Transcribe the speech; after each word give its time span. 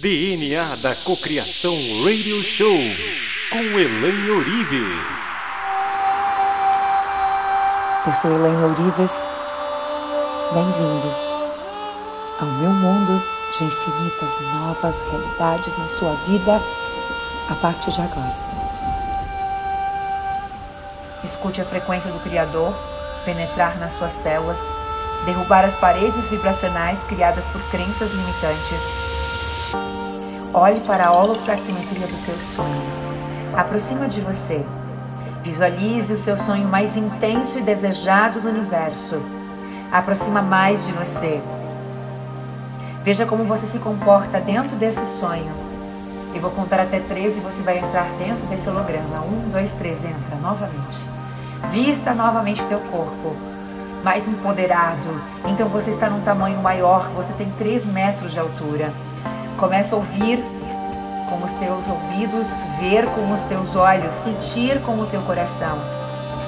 DNA 0.00 0.76
da 0.76 0.94
Cocriação 1.04 1.74
Radio 2.04 2.40
Show 2.44 2.78
com 3.50 3.58
Elaine 3.58 4.30
Orives. 4.30 5.24
Eu 8.06 8.14
sou 8.14 8.30
Elaine 8.30 8.62
Orives. 8.62 9.26
Bem-vindo 10.54 11.12
ao 12.38 12.46
meu 12.46 12.70
mundo 12.70 13.20
de 13.50 13.64
infinitas 13.64 14.40
novas 14.40 15.02
realidades 15.02 15.76
na 15.76 15.88
sua 15.88 16.14
vida 16.28 16.62
a 17.50 17.54
partir 17.56 17.90
de 17.90 18.00
agora. 18.00 18.36
Escute 21.24 21.60
a 21.60 21.64
frequência 21.64 22.12
do 22.12 22.20
Criador 22.20 22.72
penetrar 23.24 23.76
nas 23.78 23.94
suas 23.94 24.12
células, 24.12 24.58
derrubar 25.26 25.64
as 25.64 25.74
paredes 25.74 26.28
vibracionais 26.28 27.02
criadas 27.02 27.46
por 27.46 27.60
crenças 27.70 28.10
limitantes 28.10 29.18
Olhe 30.54 30.80
para 30.80 31.06
a 31.06 31.12
holopractimetria 31.12 32.06
do 32.06 32.24
teu 32.24 32.40
sonho. 32.40 32.82
Aproxima 33.56 34.08
de 34.08 34.20
você. 34.20 34.64
Visualize 35.42 36.12
o 36.12 36.16
seu 36.16 36.38
sonho 36.38 36.66
mais 36.68 36.96
intenso 36.96 37.58
e 37.58 37.62
desejado 37.62 38.40
do 38.40 38.48
universo. 38.48 39.20
Aproxima 39.92 40.40
mais 40.40 40.86
de 40.86 40.92
você. 40.92 41.40
Veja 43.04 43.26
como 43.26 43.44
você 43.44 43.66
se 43.66 43.78
comporta 43.78 44.40
dentro 44.40 44.76
desse 44.76 45.04
sonho. 45.18 45.50
Eu 46.34 46.40
vou 46.40 46.50
contar 46.50 46.80
até 46.80 47.00
três 47.00 47.36
e 47.36 47.40
você 47.40 47.62
vai 47.62 47.78
entrar 47.78 48.06
dentro 48.18 48.46
desse 48.46 48.68
holograma. 48.68 49.20
Um, 49.20 49.50
dois, 49.50 49.72
três, 49.72 49.98
entra 50.04 50.36
novamente. 50.40 50.98
Vista 51.70 52.14
novamente 52.14 52.62
o 52.62 52.66
teu 52.66 52.80
corpo 52.80 53.36
mais 54.02 54.28
empoderado. 54.28 55.20
Então 55.46 55.68
você 55.68 55.90
está 55.90 56.08
num 56.08 56.20
tamanho 56.20 56.60
maior, 56.62 57.08
você 57.10 57.32
tem 57.34 57.50
3 57.50 57.84
metros 57.86 58.32
de 58.32 58.38
altura. 58.38 58.92
Começa 59.56 59.94
a 59.94 59.98
ouvir 59.98 60.42
com 61.28 61.44
os 61.44 61.52
teus 61.54 61.86
ouvidos, 61.88 62.48
ver 62.80 63.06
com 63.06 63.32
os 63.32 63.42
teus 63.42 63.76
olhos, 63.76 64.14
sentir 64.14 64.80
com 64.82 64.98
o 64.98 65.06
teu 65.06 65.20
coração. 65.22 65.78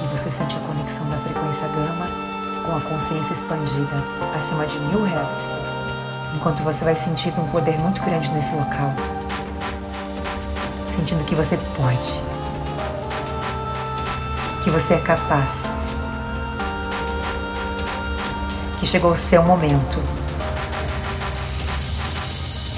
E 0.03 0.17
você 0.17 0.29
sente 0.31 0.55
a 0.55 0.59
conexão 0.59 1.07
da 1.09 1.17
frequência 1.17 1.67
gama 1.67 2.31
com 2.65 2.75
a 2.75 2.81
consciência 2.81 3.33
expandida 3.33 3.95
acima 4.35 4.65
de 4.65 4.79
mil 4.79 5.03
hertz. 5.03 5.53
Enquanto 6.35 6.63
você 6.63 6.83
vai 6.83 6.95
sentir 6.95 7.33
um 7.37 7.47
poder 7.47 7.77
muito 7.79 8.01
grande 8.01 8.29
nesse 8.31 8.55
local. 8.55 8.93
Sentindo 10.95 11.23
que 11.25 11.35
você 11.35 11.57
pode. 11.75 12.21
Que 14.63 14.69
você 14.69 14.95
é 14.95 14.99
capaz. 14.99 15.65
Que 18.79 18.85
chegou 18.85 19.11
o 19.11 19.17
seu 19.17 19.43
momento 19.43 20.20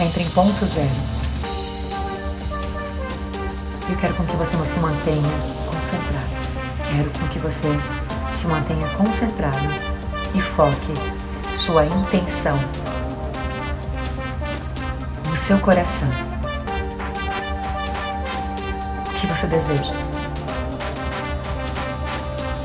entre 0.04 0.24
em 0.24 0.30
ponto 0.30 0.66
zero. 0.66 0.90
Eu 3.90 3.98
quero 3.98 4.14
com 4.16 4.26
que 4.26 4.36
você 4.36 4.58
se 4.66 4.80
mantenha 4.80 5.32
concentrado. 5.66 6.34
Quero 6.90 7.10
com 7.12 7.28
que 7.30 7.40
você 7.40 7.68
se 8.32 8.48
mantenha 8.48 8.88
concentrado 8.90 9.70
e 10.34 10.42
foque 10.42 10.94
sua 11.58 11.86
intenção 11.86 12.60
no 15.30 15.38
seu 15.38 15.58
coração. 15.60 16.10
O 19.08 19.20
que 19.20 19.28
você 19.28 19.48
deseja? 19.48 19.94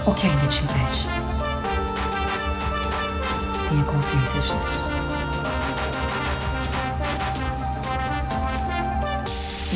O 0.04 0.14
que 0.14 0.26
ainda 0.26 0.46
te 0.48 0.64
impede? 0.64 1.08
Tenha 3.68 3.84
consciência 3.84 4.40
disso. 4.40 4.87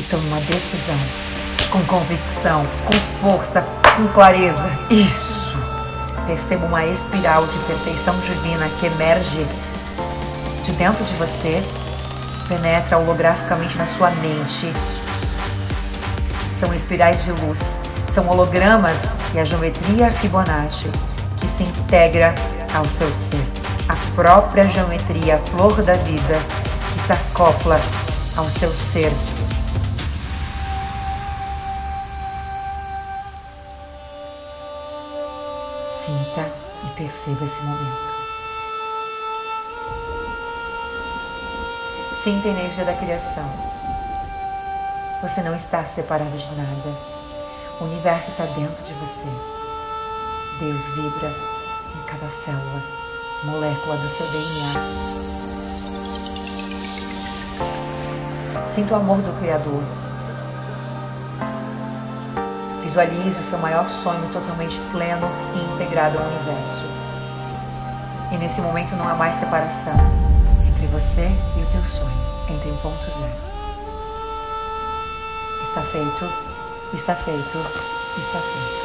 E 0.03 0.09
tome 0.09 0.27
uma 0.27 0.39
decisão 0.41 0.97
com 1.71 1.83
convicção, 1.85 2.65
com 2.85 2.93
força, 3.21 3.61
com 3.95 4.07
clareza. 4.09 4.69
Isso! 4.89 5.57
Perceba 6.27 6.65
uma 6.65 6.85
espiral 6.85 7.45
de 7.45 7.57
perfeição 7.59 8.15
divina 8.19 8.67
que 8.79 8.85
emerge 8.85 9.45
de 10.63 10.71
dentro 10.73 11.03
de 11.03 11.13
você, 11.15 11.61
penetra 12.47 12.97
holograficamente 12.97 13.77
na 13.77 13.85
sua 13.87 14.09
mente. 14.11 14.71
São 16.53 16.73
espirais 16.73 17.23
de 17.23 17.31
luz, 17.31 17.79
são 18.07 18.29
hologramas 18.29 19.13
e 19.33 19.39
a 19.39 19.45
geometria 19.45 20.11
Fibonacci 20.11 20.89
que 21.39 21.47
se 21.47 21.63
integra 21.63 22.35
ao 22.73 22.85
seu 22.85 23.11
ser. 23.11 23.43
A 23.89 23.95
própria 24.15 24.63
geometria, 24.63 25.35
a 25.35 25.39
flor 25.39 25.81
da 25.81 25.93
vida, 25.93 26.39
que 26.93 27.01
se 27.01 27.11
acopla 27.11 27.79
ao 28.37 28.45
seu 28.45 28.69
ser 28.69 29.11
E 36.41 36.87
perceba 36.95 37.45
esse 37.45 37.61
momento. 37.61 38.13
Sinta 42.23 42.47
a 42.47 42.51
energia 42.51 42.85
da 42.85 42.93
criação. 42.93 43.47
Você 45.21 45.41
não 45.41 45.55
está 45.55 45.85
separado 45.85 46.35
de 46.35 46.55
nada. 46.55 47.13
O 47.79 47.83
universo 47.85 48.29
está 48.29 48.45
dentro 48.45 48.83
de 48.83 48.93
você. 48.93 49.27
Deus 50.59 50.83
vibra 50.95 51.29
em 51.95 52.03
cada 52.07 52.29
célula, 52.29 52.83
molécula 53.43 53.97
do 53.97 54.09
seu 54.09 54.25
DNA. 54.27 54.73
Sinta 58.67 58.93
o 58.95 58.97
amor 58.97 59.17
do 59.17 59.39
Criador 59.39 59.83
Visualize 62.93 63.41
o 63.41 63.43
seu 63.43 63.57
maior 63.57 63.89
sonho 63.89 64.21
totalmente 64.31 64.79
pleno 64.91 65.27
e 65.55 65.73
integrado 65.73 66.15
ao 66.15 66.25
universo. 66.25 66.85
E 68.31 68.37
nesse 68.37 68.61
momento 68.61 68.95
não 68.95 69.09
há 69.09 69.15
mais 69.15 69.35
separação 69.35 69.95
entre 70.67 70.85
você 70.85 71.27
e 71.57 71.61
o 71.63 71.65
teu 71.71 71.83
sonho, 71.87 72.13
entre 72.51 72.69
em 72.69 72.77
ponto 72.77 73.03
zero. 73.03 73.33
Está 75.63 75.81
feito, 75.81 76.29
está 76.93 77.15
feito, 77.15 77.57
está 78.19 78.39
feito. 78.39 78.83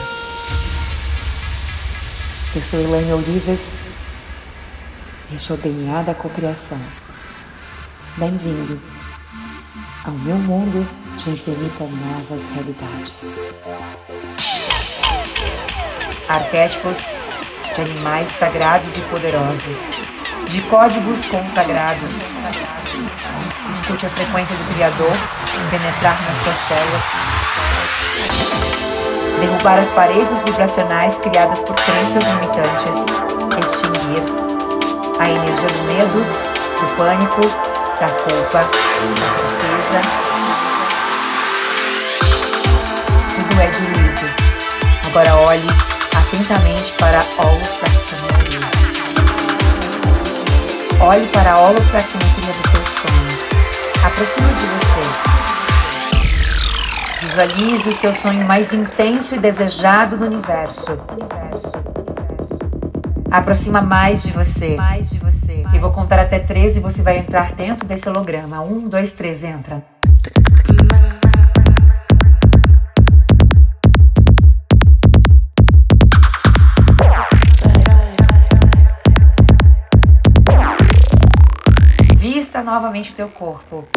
Eu 2.56 2.62
sou 2.62 2.80
Elaine 2.80 3.12
Olives, 3.12 3.76
é 5.30 5.52
o 5.52 5.56
DNA 5.58 6.00
da 6.00 6.14
cocriação. 6.14 6.80
Bem-vindo 8.16 8.80
ao 10.06 10.12
meu 10.12 10.36
mundo 10.36 11.07
de 11.18 11.30
infinitas 11.30 11.90
novas 11.90 12.48
realidades. 12.54 13.40
Arquétipos 16.28 17.08
de 17.74 17.82
animais 17.82 18.30
sagrados 18.30 18.96
e 18.96 19.00
poderosos, 19.10 19.78
de 20.48 20.60
códigos 20.62 21.24
consagrados. 21.26 22.12
Escute 23.70 24.06
a 24.06 24.10
frequência 24.10 24.54
do 24.54 24.74
Criador 24.74 25.12
penetrar 25.70 26.16
nas 26.22 26.38
suas 26.38 26.56
células, 26.68 27.02
derrubar 29.40 29.78
as 29.80 29.88
paredes 29.88 30.42
vibracionais 30.44 31.18
criadas 31.18 31.60
por 31.62 31.74
crenças 31.74 32.22
limitantes, 32.24 33.06
extinguir 33.58 34.22
a 35.18 35.28
energia 35.28 35.66
do 35.66 35.82
medo, 35.84 36.24
do 36.80 36.96
pânico, 36.96 37.40
da 37.98 38.08
culpa, 38.08 38.60
da 38.60 38.70
tristeza 39.34 40.27
Agora 45.18 45.34
olhe 45.50 45.66
atentamente 46.16 46.92
para 46.92 47.18
a 47.18 47.22
holopractometria. 47.42 48.60
Olhe 51.00 51.26
para 51.26 51.54
a 51.54 51.58
holopractometria 51.58 52.52
do 52.52 52.62
teu 52.70 52.86
sonho. 52.86 53.34
Aproxime 54.06 54.46
de 54.54 54.66
você. 54.76 55.02
Visualize 57.26 57.88
o 57.88 57.92
seu 57.92 58.14
sonho 58.14 58.46
mais 58.46 58.72
intenso 58.72 59.34
e 59.34 59.40
desejado 59.40 60.16
no 60.16 60.26
universo. 60.26 60.96
Aproxima 63.28 63.82
mais 63.82 64.22
de 64.22 64.30
você. 64.30 64.76
Mais 64.76 65.10
de 65.10 65.18
você. 65.18 65.64
E 65.74 65.78
vou 65.80 65.90
contar 65.90 66.20
até 66.20 66.38
13 66.38 66.78
e 66.78 66.82
você 66.82 67.02
vai 67.02 67.18
entrar 67.18 67.54
dentro 67.54 67.88
desse 67.88 68.08
holograma. 68.08 68.60
Um, 68.60 68.88
dois, 68.88 69.10
três, 69.10 69.42
entra. 69.42 69.82
Novamente 82.68 83.12
o 83.12 83.14
teu 83.14 83.28
corpo. 83.30 83.88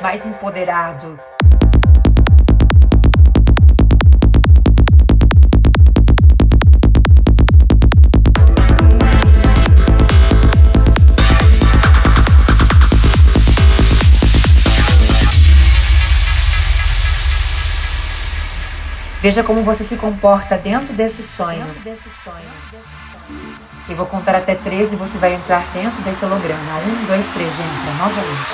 Mais 0.00 0.24
empoderado. 0.24 1.18
Veja 19.22 19.44
como 19.44 19.62
você 19.62 19.84
se 19.84 19.94
comporta 19.94 20.58
dentro 20.58 20.92
desse 20.94 21.22
sonho. 21.22 21.64
Eu 23.88 23.94
vou 23.94 24.04
contar 24.04 24.34
até 24.34 24.56
13 24.56 24.96
e 24.96 24.98
você 24.98 25.16
vai 25.16 25.34
entrar 25.34 25.64
dentro 25.72 26.02
desse 26.02 26.24
holograma. 26.24 26.78
Um, 26.78 27.04
dois, 27.06 27.24
três, 27.28 27.52
entra 27.52 27.92
novamente. 27.98 28.50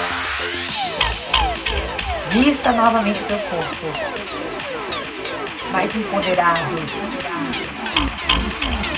Vista 2.33 2.73
novamente 2.73 3.19
o 3.19 3.25
teu 3.25 3.39
corpo. 3.39 3.87
Mais 5.73 5.97
empoderado. 5.97 6.83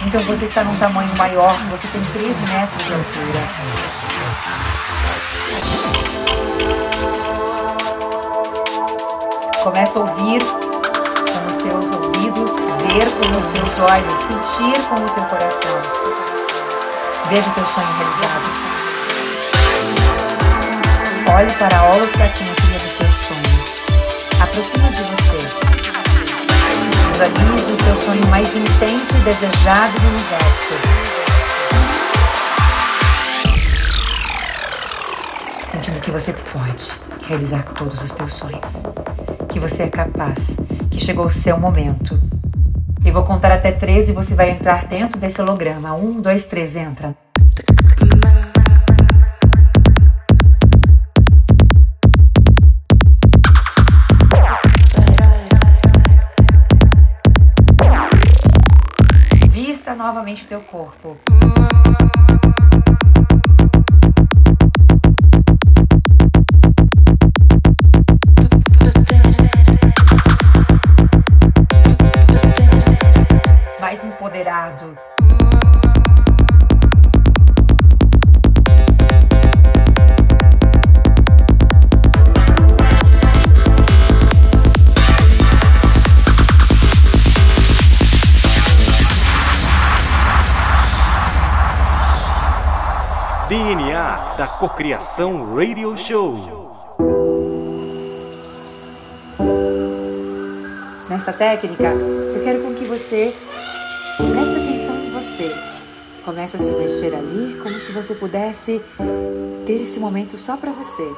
Então 0.04 0.20
você 0.22 0.46
está 0.46 0.64
num 0.64 0.76
tamanho 0.76 1.16
maior, 1.16 1.56
você 1.68 1.86
tem 1.86 2.02
13 2.02 2.34
metros 2.46 2.84
de 2.84 2.94
altura. 2.94 3.40
Começa 9.62 10.00
a 10.00 10.02
ouvir 10.02 10.69
teus 11.62 11.84
ouvidos, 11.84 12.50
ver 12.86 13.06
com 13.16 13.28
os 13.38 13.46
teus 13.52 13.72
olhos, 13.90 14.18
sentir 14.24 14.80
com 14.88 14.94
o 14.94 15.08
teu 15.10 15.24
coração. 15.24 15.80
Veja 17.28 17.48
o 17.48 17.54
teu 17.54 17.66
sonho 17.66 17.86
realizado. 17.98 18.70
Olhe 21.36 21.52
para 21.52 21.78
a 21.78 21.90
holofraquinha 21.90 22.52
do 22.52 22.98
teu 22.98 23.12
sonho. 23.12 23.64
Aproxima 24.42 24.88
de 24.88 25.02
você. 25.02 25.38
Visualize 27.12 27.72
o 27.72 27.76
seu 27.84 27.96
sonho 27.96 28.26
mais 28.28 28.48
intenso 28.48 29.16
e 29.16 29.20
desejado 29.20 29.92
do 30.00 30.08
universo. 30.08 30.74
Sentindo 35.70 36.00
que 36.00 36.10
você 36.10 36.32
pode 36.32 36.90
realizar 37.28 37.62
todos 37.78 38.02
os 38.02 38.14
teus 38.14 38.34
sonhos. 38.34 38.82
Que 39.48 39.60
você 39.60 39.84
é 39.84 39.88
capaz. 39.88 40.56
Que 40.90 40.98
chegou 40.98 41.26
o 41.26 41.30
seu 41.30 41.58
momento. 41.58 42.20
Eu 43.04 43.12
vou 43.12 43.22
contar 43.22 43.52
até 43.52 43.72
13 43.72 44.10
e 44.10 44.14
você 44.14 44.34
vai 44.34 44.50
entrar 44.50 44.86
dentro 44.86 45.18
desse 45.18 45.40
holograma. 45.40 45.94
Um, 45.94 46.20
dois, 46.20 46.44
três, 46.44 46.76
entra. 46.76 47.14
novamente 60.00 60.44
o 60.44 60.48
teu 60.48 60.60
corpo. 60.62 61.16
DNA 93.50 94.36
da 94.36 94.46
Cocriação 94.46 95.56
Radio 95.56 95.96
Show. 95.96 96.36
Nessa 101.08 101.32
técnica, 101.32 101.92
eu 102.32 102.44
quero 102.44 102.62
com 102.62 102.72
que 102.76 102.84
você 102.84 103.34
preste 104.18 104.56
atenção 104.56 104.94
em 105.04 105.10
você. 105.10 105.52
Comece 106.24 106.54
a 106.54 106.60
se 106.60 106.70
mexer 106.74 107.12
ali 107.12 107.58
como 107.60 107.74
se 107.80 107.90
você 107.90 108.14
pudesse 108.14 108.80
ter 109.66 109.82
esse 109.82 109.98
momento 109.98 110.38
só 110.38 110.56
para 110.56 110.70
você. 110.70 111.10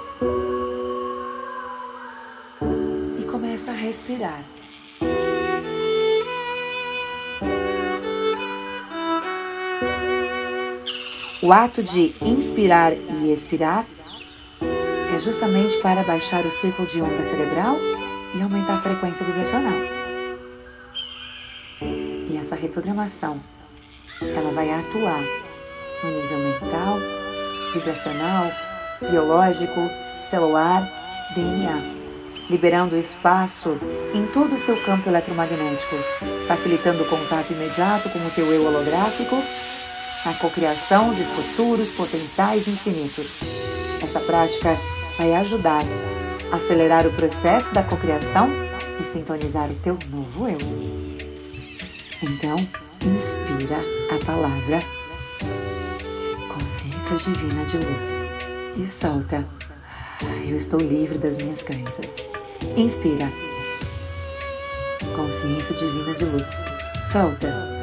E 3.19 3.25
começa 3.25 3.73
a 3.73 3.75
respirar. 3.75 4.43
O 11.43 11.53
ato 11.53 11.83
de 11.83 12.15
inspirar 12.23 12.93
e 12.93 13.33
expirar 13.33 13.85
é 15.13 15.19
justamente 15.19 15.77
para 15.79 16.05
baixar 16.05 16.47
o 16.47 16.51
ciclo 16.53 16.87
de 16.87 17.03
onda 17.03 17.25
cerebral 17.25 17.77
e 18.33 18.41
aumentar 18.41 18.75
a 18.75 18.81
frequência 18.81 19.27
vibracional. 19.27 19.77
E 21.81 22.37
essa 22.39 22.55
reprogramação, 22.55 23.41
ela 24.21 24.53
vai 24.53 24.71
atuar 24.71 25.21
no 26.05 26.11
nível 26.13 26.39
mental, 26.39 26.99
vibracional, 27.75 28.47
biológico, 29.11 29.91
celular, 30.23 30.89
DNA, 31.35 31.77
liberando 32.49 32.97
espaço 32.97 33.77
em 34.15 34.25
todo 34.29 34.55
o 34.55 34.59
seu 34.59 34.81
campo 34.85 35.11
eletromagnético, 35.11 35.97
facilitando 36.47 37.03
o 37.03 37.09
contato 37.09 37.53
imediato 37.53 38.09
com 38.11 38.21
o 38.21 38.31
teu 38.31 38.47
eu 38.47 38.65
holográfico 38.65 39.43
na 40.25 40.35
cocriação 40.35 41.13
de 41.15 41.25
futuros 41.25 41.91
potenciais 41.91 42.69
infinitos. 42.69 43.41
Essa 44.03 44.21
prática 44.21 44.77
vai 45.19 45.35
ajudar 45.35 45.83
a 46.51 46.57
acelerar 46.57 47.07
o 47.07 47.13
processo 47.13 47.75
da 47.75 47.83
cocriação 47.83 48.49
e 49.01 49.05
sintonizar 49.05 49.71
o 49.71 49.75
teu 49.75 49.99
novo 50.11 50.49
eu. 50.49 50.59
Então, 52.23 52.57
inspira 53.05 53.79
a 54.15 54.25
palavra 54.25 54.79
consciência 56.49 57.17
divina 57.17 57.65
de 57.65 57.77
luz 57.79 58.27
e 58.77 58.91
solta. 58.91 59.45
Eu 60.47 60.57
estou 60.57 60.79
livre 60.79 61.19
das 61.19 61.37
minhas 61.37 61.63
crenças. 61.63 62.17
Inspira. 62.77 63.27
Consciência 65.17 65.75
divina 65.75 66.15
de 66.15 66.25
luz. 66.25 66.49
Solta. 67.11 67.82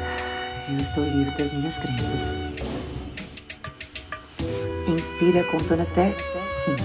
Eu 0.70 0.76
estou 0.76 1.02
livre 1.02 1.36
das 1.36 1.52
minhas 1.52 1.78
crenças. 1.78 2.36
Inspira 4.86 5.42
contando 5.50 5.80
até 5.80 6.14
5. 6.64 6.76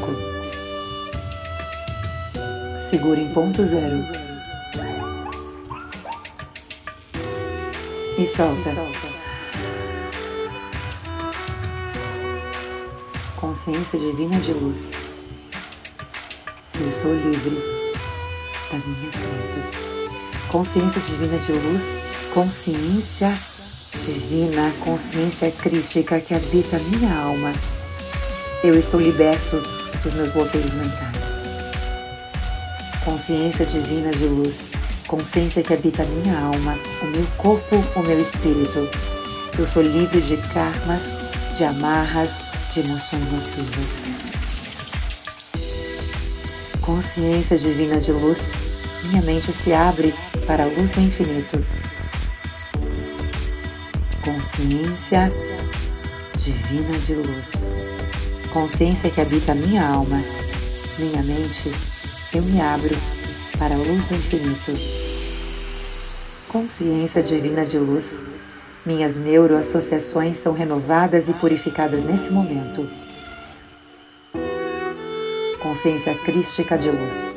Segura 2.90 3.20
em 3.22 3.32
ponto 3.32 3.64
zero. 3.64 4.04
E 8.18 8.26
solta. 8.26 8.72
Consciência 13.36 14.00
divina 14.00 14.40
de 14.40 14.54
luz. 14.54 14.90
Eu 16.80 16.90
estou 16.90 17.14
livre 17.14 17.62
das 18.72 18.84
minhas 18.88 19.16
crenças. 19.16 19.76
Consciência 20.50 21.02
divina 21.02 21.38
de 21.38 21.52
luz, 21.52 22.00
consciência 22.34 23.30
divina 24.06 24.72
consciência 24.82 25.52
crística 25.52 26.20
que 26.20 26.36
habita 26.36 26.78
minha 26.78 27.12
alma. 27.12 27.52
Eu 28.64 28.78
estou 28.78 29.02
liberto 29.02 29.58
dos 30.04 30.14
meus 30.14 30.30
bloqueios 30.30 30.74
mentais. 30.74 31.42
Consciência 33.04 33.66
divina 33.66 34.12
de 34.12 34.26
luz, 34.26 34.70
consciência 35.08 35.64
que 35.64 35.74
habita 35.74 36.04
minha 36.04 36.40
alma, 36.40 36.78
o 37.02 37.06
meu 37.08 37.26
corpo, 37.38 37.84
o 37.96 38.04
meu 38.04 38.22
espírito. 38.22 38.88
Eu 39.58 39.66
sou 39.66 39.82
livre 39.82 40.22
de 40.22 40.38
karmas, 40.54 41.10
de 41.58 41.64
amarras, 41.64 42.42
de 42.74 42.82
emoções 42.82 43.32
nocivas. 43.32 44.04
Consciência 46.80 47.58
divina 47.58 48.00
de 48.00 48.12
luz, 48.12 48.52
minha 49.06 49.24
mente 49.24 49.52
se 49.52 49.74
abre 49.74 50.14
para 50.46 50.66
a 50.66 50.68
luz 50.68 50.92
do 50.92 51.02
infinito 51.02 51.66
consciência 54.26 55.32
divina 56.36 56.98
de 56.98 57.14
luz, 57.14 57.72
consciência 58.52 59.12
que 59.12 59.22
habita 59.22 59.54
minha 59.54 59.88
alma, 59.88 60.20
minha 60.98 61.22
mente, 61.22 61.72
eu 62.34 62.42
me 62.42 62.60
abro 62.60 62.96
para 63.60 63.76
a 63.76 63.78
luz 63.78 64.06
do 64.08 64.16
infinito. 64.16 64.72
Consciência 66.48 67.22
divina 67.22 67.64
de 67.64 67.78
luz, 67.78 68.24
minhas 68.84 69.16
neuroassociações 69.16 70.40
são 70.40 70.54
renovadas 70.54 71.30
e 71.30 71.34
purificadas 71.34 72.04
nesse 72.04 72.34
momento. 72.34 72.90
Consciência 75.62 76.16
crística 76.16 76.76
de 76.76 76.90
luz, 76.90 77.36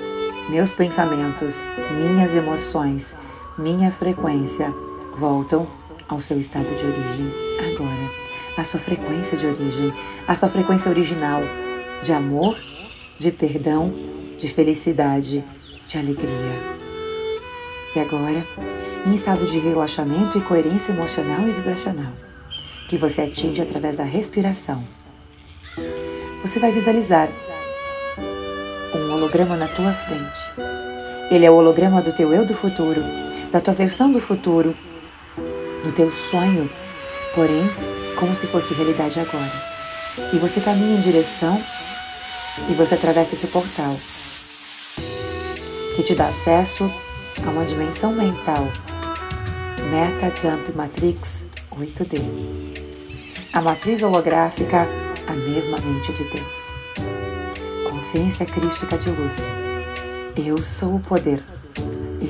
meus 0.49 0.73
pensamentos, 0.73 1.67
minhas 1.99 2.35
emoções, 2.35 3.15
minha 3.59 3.91
frequência 3.93 4.73
voltam 5.19 5.78
ao 6.09 6.21
seu 6.21 6.41
estado 6.41 6.75
de 6.75 6.85
origem 6.87 7.33
agora, 7.59 8.11
a 8.57 8.65
sua 8.65 8.81
frequência 8.81 9.37
de 9.37 9.47
origem, 9.47 9.93
a 10.27 10.35
sua 10.35 10.49
frequência 10.49 10.91
original 10.91 11.43
de 12.03 12.13
amor, 12.13 12.57
de 13.19 13.31
perdão, 13.31 13.93
de 14.39 14.49
felicidade, 14.49 15.45
de 15.87 15.99
alegria. 15.99 16.79
E 17.95 18.01
agora, 18.01 18.45
em 19.07 19.15
estado 19.15 19.47
de 19.47 19.59
relaxamento 19.59 20.39
e 20.39 20.41
coerência 20.41 20.93
emocional 20.93 21.47
e 21.47 21.53
vibracional, 21.53 22.13
que 22.89 22.97
você 22.97 23.23
atinge 23.23 23.61
através 23.61 23.97
da 23.97 24.05
respiração, 24.05 24.85
você 26.43 26.59
vai 26.59 26.71
visualizar 26.73 27.29
um 28.95 29.13
holograma 29.13 29.57
na 29.57 29.69
tua 29.69 29.93
frente. 29.93 30.51
Ele 31.31 31.45
é 31.45 31.51
o 31.51 31.55
holograma 31.55 32.01
do 32.01 32.13
teu 32.13 32.33
eu 32.33 32.47
do 32.47 32.55
futuro, 32.55 33.03
da 33.53 33.61
tua 33.61 33.75
versão 33.75 34.11
do 34.11 34.21
futuro, 34.21 34.75
do 35.89 35.93
teu 35.93 36.13
sonho, 36.13 36.71
porém, 37.35 37.63
como 38.17 38.37
se 38.37 38.47
fosse 38.47 38.75
realidade 38.75 39.19
agora. 39.19 39.53
E 40.33 40.39
você 40.39 40.61
caminha 40.61 40.99
em 40.99 41.01
direção 41.01 41.61
e 42.69 42.75
você 42.75 42.95
atravessa 42.95 43.35
esse 43.35 43.47
portal 43.47 43.97
que 45.97 46.03
te 46.03 46.15
dá 46.15 46.29
acesso 46.29 46.93
a 47.45 47.51
uma 47.51 47.65
dimensão 47.65 48.13
mental 48.13 48.69
Meta 49.91 50.33
Jump 50.41 50.77
Matrix 50.77 51.47
8D. 51.71 52.21
A 53.53 53.63
matriz 53.63 54.03
holográfica, 54.03 54.87
a 55.27 55.33
mesma 55.33 55.79
mente 55.79 56.13
de 56.13 56.25
Deus. 56.25 56.75
Consciência 57.91 58.45
crística 58.45 58.99
de 58.99 59.09
luz. 59.11 59.55
Eu 60.37 60.63
sou 60.63 60.97
o 60.97 61.01
poder. 61.01 61.43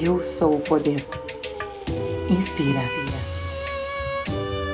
Eu 0.06 0.22
sou 0.22 0.54
o 0.56 0.60
poder. 0.60 1.04
Inspira. 2.30 3.07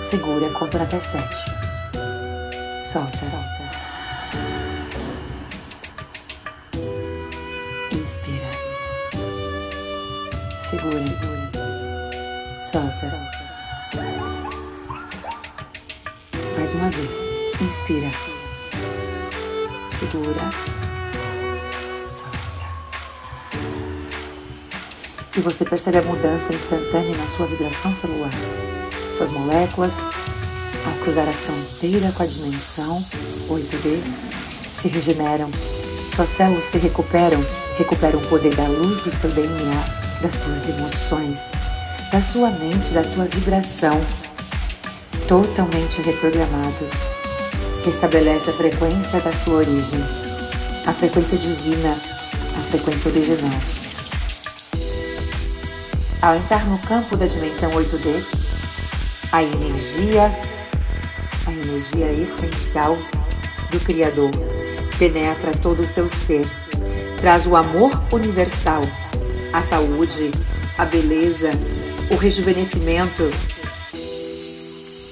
Segura, 0.04 0.50
conta 0.50 0.82
até 0.82 1.00
sete. 1.00 1.34
Solta. 2.84 3.18
Solta. 3.18 3.70
Inspira. 7.90 8.50
Segura. 10.62 11.00
Segura. 11.00 11.50
Solta. 12.70 13.30
Mais 16.58 16.74
uma 16.74 16.90
vez. 16.90 17.26
Inspira. 17.62 18.10
Segura. 19.88 20.50
Solta. 22.06 22.38
E 25.34 25.40
você 25.40 25.64
percebe 25.64 25.96
a 25.98 26.02
mudança 26.02 26.54
instantânea 26.54 27.16
na 27.16 27.26
sua 27.26 27.46
vibração 27.46 27.96
celular. 27.96 28.30
Suas 29.16 29.30
moléculas 29.30 30.02
ao 30.84 30.92
cruzar 31.04 31.28
a 31.28 31.32
fronteira 31.32 32.10
com 32.12 32.22
a 32.22 32.26
dimensão 32.26 33.02
8D, 33.48 34.00
se 34.68 34.88
regeneram, 34.88 35.50
suas 36.14 36.30
células 36.30 36.64
se 36.64 36.78
recuperam, 36.78 37.44
recuperam 37.78 38.18
o 38.18 38.26
poder 38.28 38.54
da 38.54 38.66
luz 38.66 39.00
do 39.00 39.10
seu 39.10 39.30
DNA, 39.30 39.84
das 40.20 40.36
tuas 40.38 40.68
emoções, 40.68 41.52
da 42.12 42.20
sua 42.20 42.50
mente, 42.50 42.92
da 42.92 43.02
tua 43.02 43.24
vibração, 43.26 44.00
totalmente 45.26 46.02
reprogramado. 46.02 46.88
Restabelece 47.84 48.50
a 48.50 48.52
frequência 48.52 49.20
da 49.20 49.32
sua 49.32 49.54
origem, 49.54 50.00
a 50.86 50.92
frequência 50.92 51.38
divina, 51.38 51.90
a 51.90 52.62
frequência 52.70 53.10
original. 53.10 53.60
Ao 56.22 56.34
entrar 56.34 56.64
no 56.66 56.78
campo 56.78 57.16
da 57.16 57.26
dimensão 57.26 57.70
8D, 57.72 58.43
a 59.34 59.42
energia 59.42 60.32
a 61.44 61.50
energia 61.50 62.12
essencial 62.12 62.96
do 63.68 63.80
Criador 63.80 64.30
penetra 64.96 65.50
todo 65.50 65.82
o 65.82 65.86
seu 65.86 66.08
ser, 66.08 66.46
traz 67.20 67.44
o 67.44 67.56
amor 67.56 67.90
universal, 68.12 68.82
a 69.52 69.60
saúde, 69.60 70.30
a 70.78 70.84
beleza, 70.84 71.50
o 72.12 72.16
rejuvenescimento, 72.16 73.28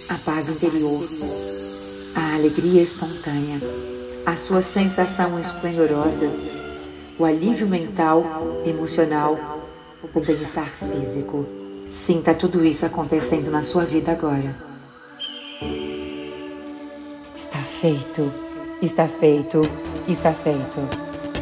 a 0.08 0.14
paz 0.24 0.48
interior, 0.48 1.04
a 2.14 2.36
alegria 2.36 2.80
espontânea, 2.80 3.60
a 4.24 4.36
sua 4.36 4.62
sensação 4.62 5.36
esplendorosa, 5.40 6.30
o 7.18 7.24
alívio 7.24 7.66
mental, 7.66 8.24
emocional, 8.64 9.66
o 10.14 10.20
bem-estar 10.20 10.70
físico. 10.70 11.61
Sinta 11.92 12.32
tudo 12.32 12.64
isso 12.64 12.86
acontecendo 12.86 13.50
na 13.50 13.62
sua 13.62 13.84
vida 13.84 14.12
agora. 14.12 14.56
Está 17.36 17.58
feito, 17.58 18.32
está 18.80 19.06
feito, 19.06 19.60
está 20.08 20.32
feito. 20.32 20.80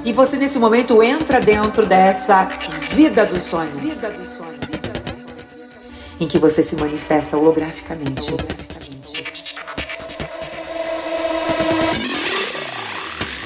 E 0.05 0.13
você 0.13 0.37
nesse 0.37 0.59
momento 0.59 1.05
entra 1.05 1.41
dentro 1.41 1.87
dessa 1.87 2.47
vida 2.91 3.25
dos 3.25 3.45
sonhos. 3.45 3.79
Vida 3.79 4.11
dos 4.11 4.29
sonhos. 4.29 4.61
Em 6.19 6.27
que 6.27 6.37
você 6.37 6.65
se 6.65 6.75
manifesta 6.75 7.37
holograficamente. 7.37 8.35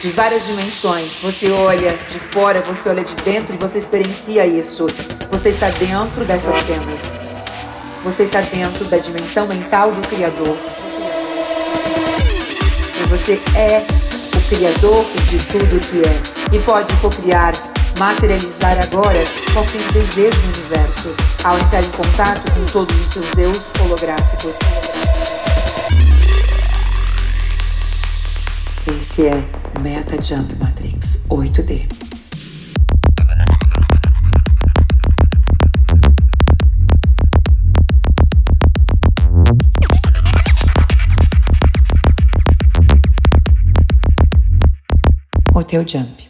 De 0.05 0.11
várias 0.11 0.45
dimensões. 0.45 1.19
Você 1.21 1.51
olha 1.51 1.97
de 2.11 2.21
fora, 2.31 2.61
você 2.61 2.91
olha 2.91 3.03
de 3.03 3.15
dentro 3.25 3.55
e 3.55 3.57
você 3.57 3.79
experiencia 3.79 4.47
isso. 4.47 4.87
Você 5.31 5.49
está 5.49 5.71
dentro 5.71 6.27
dessas 6.27 6.59
cenas. 6.59 7.17
Você 8.03 8.25
está 8.25 8.43
dentro 8.43 8.85
da 8.85 8.99
dimensão 8.99 9.47
mental 9.47 9.93
do 9.93 10.07
Criador. 10.07 10.59
Você 13.09 13.41
é 13.57 13.83
o 14.37 14.49
criador 14.55 15.07
de 15.31 15.39
tudo 15.47 15.81
que 15.89 16.03
é 16.07 16.55
e 16.55 16.61
pode 16.61 16.95
cocriar, 16.97 17.55
materializar 17.99 18.79
agora 18.83 19.25
qualquer 19.55 19.91
desejo 19.91 20.39
no 20.39 20.59
universo 20.59 21.15
ao 21.43 21.59
entrar 21.59 21.83
em 21.83 21.91
contato 21.93 22.53
com 22.53 22.67
todos 22.67 22.95
os 22.95 23.11
seus 23.11 23.39
eus 23.39 23.71
holográficos. 23.81 24.59
Esse 29.07 29.27
é 29.27 29.35
Meta 29.83 30.17
Jump 30.23 30.57
Matrix 30.57 31.27
8D. 31.29 32.05
teu 45.67 45.87
jump. 45.87 46.24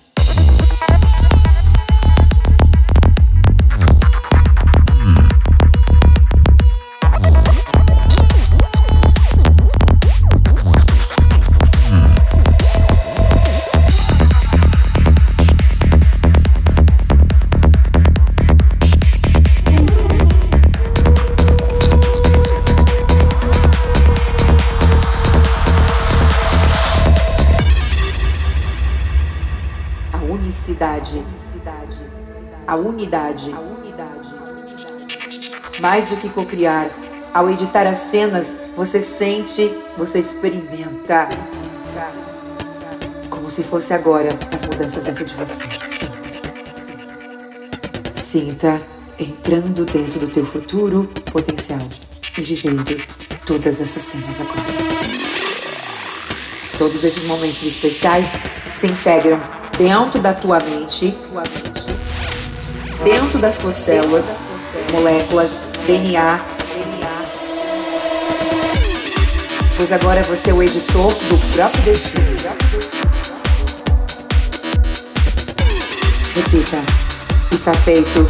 A 32.66 32.76
unidade. 32.76 33.50
Mais 35.80 36.04
do 36.06 36.16
que 36.16 36.28
cocriar, 36.28 36.90
ao 37.32 37.50
editar 37.50 37.86
as 37.86 37.98
cenas, 37.98 38.56
você 38.76 39.00
sente, 39.00 39.74
você 39.96 40.18
experimenta. 40.18 41.28
Como 43.30 43.50
se 43.50 43.64
fosse 43.64 43.94
agora 43.94 44.28
as 44.54 44.66
mudanças 44.66 45.04
dentro 45.04 45.24
de 45.24 45.34
você. 45.34 45.64
Sinta. 45.86 46.14
Sinta 48.12 48.82
entrando 49.18 49.84
dentro 49.84 50.20
do 50.20 50.28
teu 50.28 50.44
futuro 50.44 51.08
potencial 51.32 51.80
e 52.36 52.42
vivendo 52.42 53.00
todas 53.46 53.80
essas 53.80 54.04
cenas 54.04 54.40
agora. 54.40 54.62
Todos 56.78 57.04
esses 57.04 57.24
momentos 57.24 57.64
especiais 57.64 58.32
se 58.68 58.86
integram 58.86 59.40
dentro 59.78 60.20
da 60.20 60.32
tua 60.32 60.58
mente, 60.60 61.14
dentro 63.02 63.38
das 63.38 63.56
tuas 63.56 63.74
células, 63.74 64.40
moléculas, 64.92 65.72
DNA. 65.86 66.40
Pois 69.76 69.92
agora 69.92 70.22
você 70.22 70.50
é 70.50 70.54
o 70.54 70.62
editor 70.62 71.12
do 71.12 71.52
próprio 71.52 71.82
destino. 71.82 72.24
Repita. 76.34 76.78
Está 77.52 77.72
feito, 77.72 78.26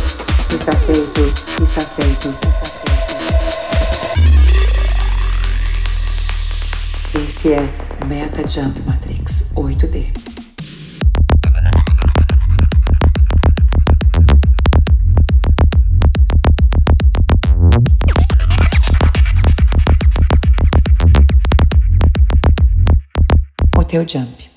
está 0.55 0.73
feito, 0.73 1.35
está 1.63 1.81
feito. 1.81 2.35
Esse 7.25 7.53
é 7.55 7.69
Meta 8.07 8.47
Jump 8.47 8.81
Matrix 8.87 9.55
8D. 9.57 10.24
Teu 23.95 24.05
jump. 24.05 24.54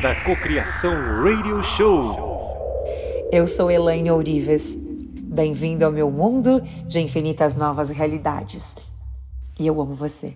Da 0.00 0.14
Cocriação 0.14 0.94
Radio 1.22 1.62
Show. 1.62 2.16
Eu 3.30 3.46
sou 3.46 3.70
Elaine 3.70 4.10
Ourives. 4.10 4.74
Bem-vindo 4.74 5.84
ao 5.84 5.92
meu 5.92 6.10
mundo 6.10 6.62
de 6.86 7.00
infinitas 7.00 7.54
novas 7.54 7.90
realidades. 7.90 8.78
E 9.58 9.66
eu 9.66 9.78
amo 9.78 9.94
você. 9.94 10.34